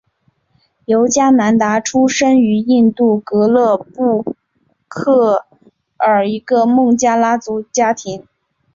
[0.85, 4.35] 尤迦南达出生于印度戈勒克
[5.47, 8.25] 布尔一个孟加拉族家庭。